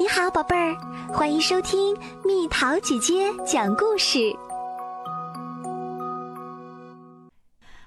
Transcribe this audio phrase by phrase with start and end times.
[0.00, 0.76] 你好，宝贝儿，
[1.12, 4.32] 欢迎收听蜜桃姐姐讲故事。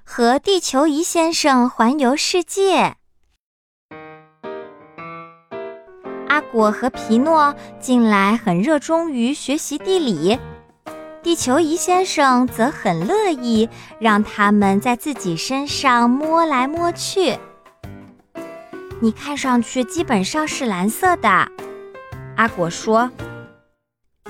[0.03, 2.97] 和地球仪先生环游世界。
[6.27, 10.37] 阿果和皮诺近来很热衷于学习地理，
[11.23, 13.69] 地球仪先生则很乐意
[14.01, 17.37] 让他们在自己身上摸来摸去。
[18.99, 21.47] 你看上去基本上是蓝色的。
[22.41, 23.11] 阿果说：“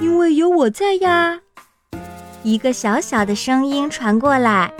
[0.01, 1.39] 因为有我在呀。”
[2.43, 4.73] 一个小小的声音传过来：“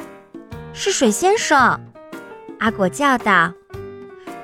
[0.76, 1.80] 是水先生。”
[2.60, 3.54] 阿果叫道：“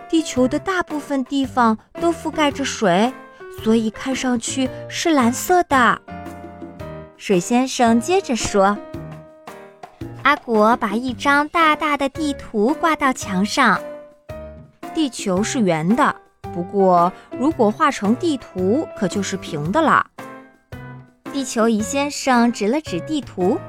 [0.08, 3.12] 地球的大部分地方都覆盖着水，
[3.62, 6.02] 所以看上去是蓝色的。”
[7.18, 8.78] 水先生接着说
[10.24, 13.82] ：“阿果把一张大大的地图挂到墙上，
[14.96, 16.16] 地球是圆的。”
[16.58, 20.08] 不过，如果画成地图，可就是平的了。
[21.32, 23.60] 地球仪先生指了指地图。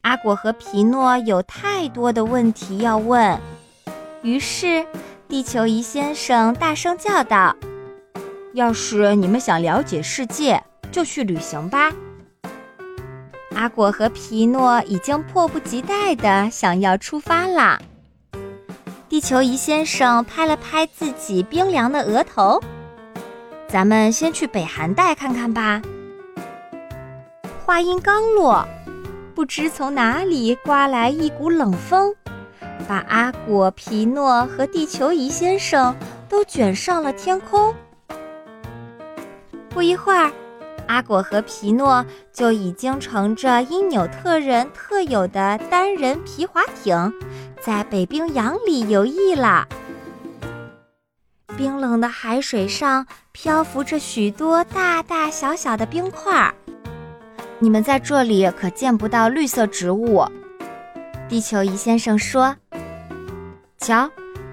[0.00, 3.38] 阿果和皮诺有太多的问题要问，
[4.22, 4.86] 于是
[5.28, 7.54] 地球仪先生大声叫道
[8.54, 11.92] ：“要是你们想了解世界，就去旅行吧！”
[13.54, 17.78] 阿果和皮诺已经迫不及待地想要出发了。
[19.18, 22.62] 地球仪先生拍了拍自己冰凉的额头
[23.66, 25.82] ，“咱们先去北寒带看看吧。”
[27.66, 28.64] 话音刚落，
[29.34, 32.14] 不知从哪里刮来一股冷风，
[32.86, 35.96] 把阿果、皮诺和地球仪先生
[36.28, 37.74] 都卷上了天空。
[39.68, 40.30] 不一会儿，
[40.88, 47.12] 阿果和皮诺就已经乘着因纽特人特有的单人皮划艇。
[47.60, 49.66] 在北冰洋里游弋了。
[51.56, 56.54] 冰冷的海水上漂浮着许多大大小小的冰块，
[57.58, 60.24] 你们在这里可见不到绿色植物。
[61.28, 62.54] 地球仪先生说
[63.78, 64.08] ：“瞧，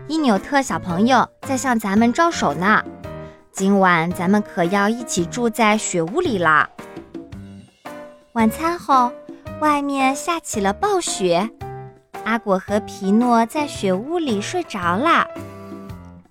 [0.08, 2.84] 伊纽特小朋友在向咱们招手呢。
[3.56, 6.70] 今晚咱们可要一起住在雪屋里啦。”
[8.34, 9.14] 晚餐后，
[9.62, 11.50] 外面下起了暴雪。
[12.26, 15.26] 阿果和皮诺在雪屋里睡着了，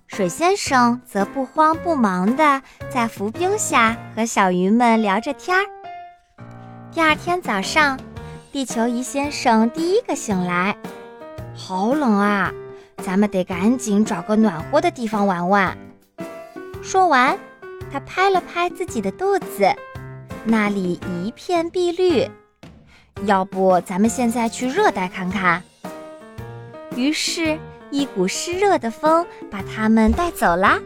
[0.05, 5.65] 水先生则不慌不忙地在浮冰下和小鱼们聊着天儿。
[6.91, 7.99] 第二天早上，
[8.51, 10.77] 地球仪先生第一个醒来，
[11.55, 12.51] 好冷啊，
[12.97, 15.75] 咱们得赶紧找个暖和的地方玩玩。
[16.85, 17.35] 说完，
[17.91, 19.73] 他拍了拍自己的肚子，
[20.43, 22.29] 那里一片碧绿。
[23.23, 25.63] 要不，咱们现在去热带看看？
[26.95, 27.57] 于是，
[27.89, 30.77] 一股湿热的风把他们带走了。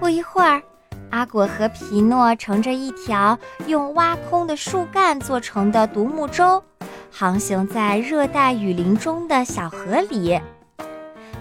[0.00, 0.62] 不一会儿，
[1.10, 6.64] 阿果和皮诺乘着一条用挖空的树干做成的独木舟，
[7.12, 10.40] 航行在热带雨林中的小河里。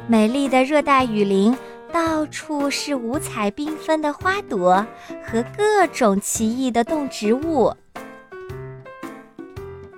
[0.08, 1.58] 美丽的热带雨林，
[1.96, 4.86] 到处是五彩缤纷的花朵
[5.26, 7.74] 和各种奇异的动植物。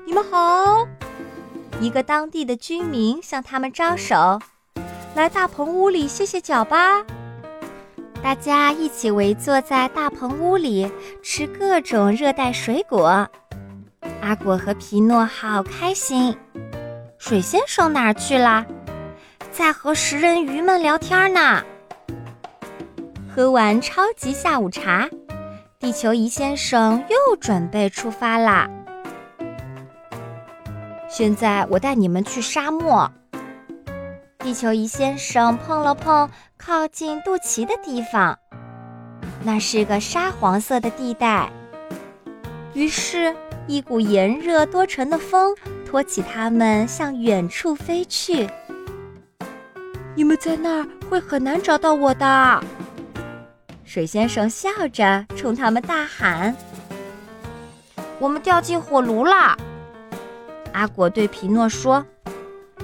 [0.05, 0.87] 你们好。
[1.79, 4.39] 一个当地的居民向他们招手
[5.17, 7.03] ：“来大棚屋里歇歇脚吧。”
[8.21, 10.91] 大家一起围坐在大棚屋里，
[11.23, 13.27] 吃各种热带水果。
[14.21, 16.37] 阿果和皮诺好开心。
[17.17, 18.63] 水先生哪儿去了？
[19.51, 21.63] 在和食人鱼们聊天呢。
[23.37, 25.07] 喝完超级下午茶，
[25.77, 28.67] 地球仪先生又准备出发啦。
[31.07, 33.11] 现在我带你们去沙漠。
[34.39, 36.27] 地球仪先生碰了碰
[36.57, 38.39] 靠近肚脐的地方，
[39.43, 41.47] 那是个沙黄色的地带。
[42.73, 43.35] 于是，
[43.67, 45.55] 一股炎热多尘的风
[45.85, 48.49] 托起他们向远处飞去。
[50.15, 52.63] 你们在那儿会很难找到我的。
[53.87, 56.53] 水先生笑着冲他们大喊
[58.19, 59.57] ：“我们掉进火炉了。”
[60.73, 62.05] 阿果对皮诺说：“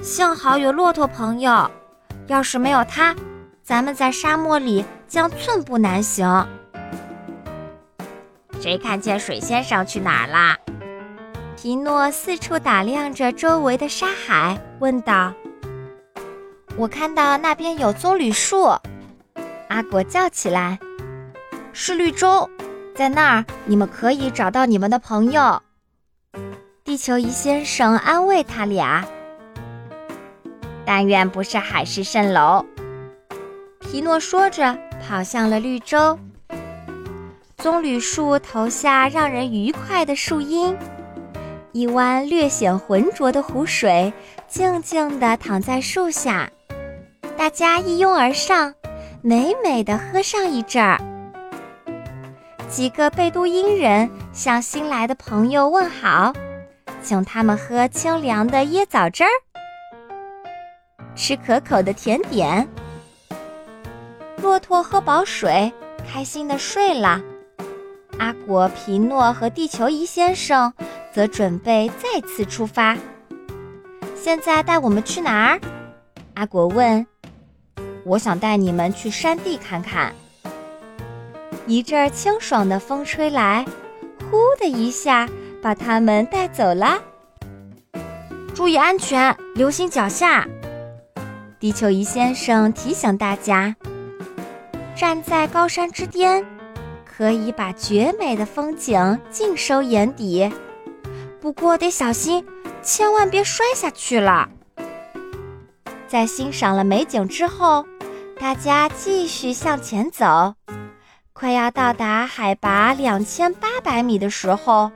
[0.02, 1.70] 幸好有骆驼朋友，
[2.28, 3.14] 要是没有他，
[3.62, 6.48] 咱们在沙漠里将寸步难行。”
[8.62, 10.58] 谁看见水先生去哪儿啦？
[11.58, 15.34] 皮诺四处打量着周围的沙海，问道
[16.78, 18.74] ：“我看到那边有棕榈树。”
[19.68, 20.80] 阿果叫起来
[21.74, 22.50] ：“是绿洲，
[22.96, 25.62] 在那儿你们可以找到你们的朋友。”
[26.86, 29.04] 地球仪先生安慰他俩
[30.86, 32.66] ：“但愿不是海市蜃楼。”
[33.80, 36.18] 皮诺说着，跑向了绿洲。
[37.58, 40.78] 棕榈树投下让人愉快的树荫，
[41.72, 44.12] 一湾略显浑浊的湖水
[44.48, 46.50] 静静地躺在树下，
[47.38, 48.74] 大家一拥而上，
[49.22, 51.00] 美美地喝上一阵儿。
[52.74, 56.34] 几个贝都因人向新来的朋友问好，
[57.04, 59.30] 请他们喝清凉的椰枣汁儿，
[61.14, 62.68] 吃可口的甜点。
[64.42, 65.72] 骆驼喝饱水，
[66.12, 67.22] 开心地睡了。
[68.18, 70.74] 阿果、皮诺和地球仪先生
[71.14, 72.98] 则准备再次出发。
[74.16, 75.62] 现在带我们去哪儿？
[76.34, 77.06] 阿果问。
[78.04, 80.12] 我想带你们去山地看看。
[81.66, 83.66] 一阵清爽的风吹来，
[84.30, 85.28] 呼的一下
[85.62, 87.02] 把他们带走了。
[88.54, 90.48] 注意安全，留心脚下。
[91.60, 93.74] 地球仪先生提醒大家：
[94.96, 96.46] 站在高山之巅，
[97.06, 100.52] 可以把绝美的风景尽收眼底，
[101.40, 102.46] 不过得小心，
[102.82, 104.50] 千万别摔下去了。
[106.08, 107.86] 在欣赏了美景之后，
[108.38, 110.54] 大家继续向前走。
[111.44, 114.90] 快要到达海拔两千八百米的时候，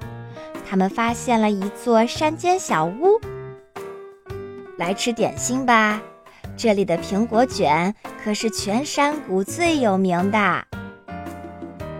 [0.66, 3.20] 他们发现了一座山间小屋。
[4.78, 6.02] 来吃点心吧，
[6.56, 10.64] 这里的苹果卷可是全山谷最有名的。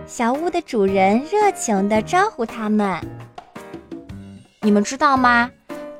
[0.06, 2.98] 小屋的主人热情地招呼他们。
[4.62, 5.50] 你们知道吗？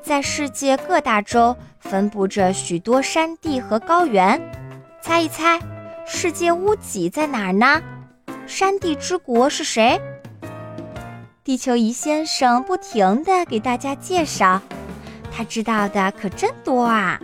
[0.01, 4.41] 在世界各大洲分布着许多山地和高原，
[5.03, 5.59] 猜一猜，
[6.07, 7.79] 世界屋脊在哪儿呢？
[8.49, 10.01] 山地之国是谁？
[11.43, 14.59] 地球仪先生不停地给大家介绍，
[15.31, 17.19] 他知道的可真多啊！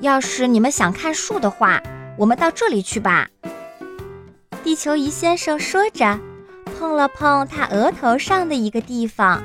[0.00, 1.80] 要是你们想看树的话，
[2.18, 3.28] 我们到这里去吧。
[4.64, 6.18] 地球仪先生说着，
[6.76, 9.40] 碰了碰他额头上的一个地方，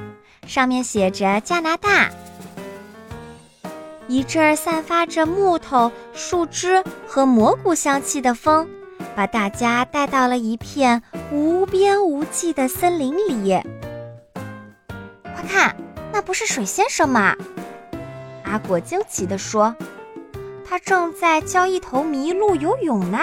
[0.47, 2.09] 上面写着“加拿大”。
[4.09, 8.67] 一阵散发着木头、树枝和蘑菇香气的风。
[9.15, 13.59] 把大家带到了一片无边无际的森林里。
[15.23, 15.75] 快看，
[16.11, 17.35] 那不是水先生吗？
[18.43, 19.75] 阿果惊奇地说
[20.67, 23.19] ：“他正在教一头麋鹿游泳呢。”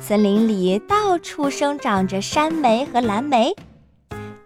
[0.00, 3.54] 森林里到处生长着山莓和蓝莓。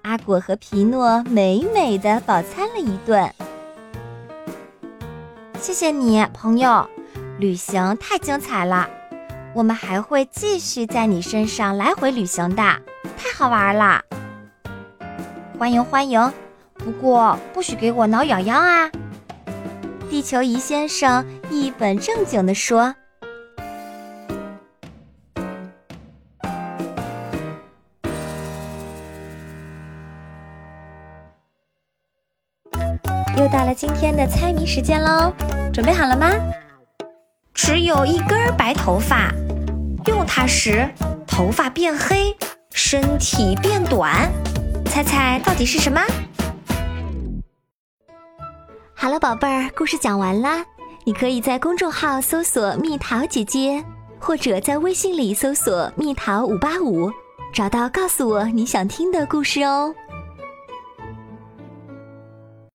[0.02, 3.32] 阿果和皮诺美美的饱餐了一顿。
[5.60, 6.88] 谢谢你，朋友。
[7.38, 8.90] 旅行太精彩了，
[9.54, 12.62] 我们还会继续在你身上来回旅行的，
[13.16, 14.02] 太好玩了！
[15.56, 16.32] 欢迎欢迎，
[16.74, 18.90] 不过不许给我挠痒痒啊！
[20.10, 22.92] 地球仪先生一本正经地说。
[33.36, 35.32] 又到了今天的猜谜时间喽，
[35.72, 36.28] 准备好了吗？
[37.60, 39.32] 只有一根白头发，
[40.06, 40.88] 用它时
[41.26, 42.34] 头发变黑，
[42.70, 44.30] 身体变短。
[44.86, 46.00] 猜猜到底是什么？
[48.94, 50.64] 好了，宝贝儿，故事讲完啦。
[51.02, 53.84] 你可以在公众号搜索“蜜桃姐姐”，
[54.20, 57.10] 或者在微信里搜索“蜜桃五八五”，
[57.52, 59.92] 找到告诉我你想听的故事哦。